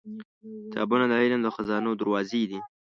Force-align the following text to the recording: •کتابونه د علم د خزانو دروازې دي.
•کتابونه 0.71 1.05
د 1.07 1.13
علم 1.23 1.39
د 1.43 1.47
خزانو 1.55 1.91
دروازې 2.01 2.41
دي. 2.49 2.59